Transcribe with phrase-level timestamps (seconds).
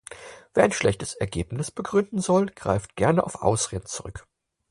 [0.55, 4.25] Wer ein schlechtes Ergebnis begründen soll, greift gerne auf Ausreden zurück.